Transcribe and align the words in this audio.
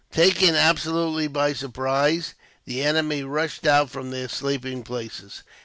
Taken 0.11 0.55
absolutely 0.55 1.27
by 1.27 1.53
surprise, 1.53 2.33
the 2.65 2.81
enemy 2.81 3.21
rushed 3.21 3.67
out 3.67 3.91
from 3.91 4.09
their 4.09 4.27
sleeping 4.29 4.81
places. 4.81 5.43